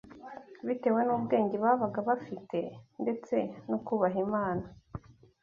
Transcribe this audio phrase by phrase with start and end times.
[0.67, 2.59] bitewe n’ubwenge babaga bafite
[3.01, 3.35] ndetse
[3.69, 4.65] no kubaha Imana